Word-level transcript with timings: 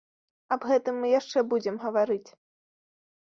Аб 0.53 0.61
гэтым 0.69 0.95
мы 1.03 1.11
яшчэ 1.19 1.43
будзем 1.53 1.75
гаварыць. 1.85 2.29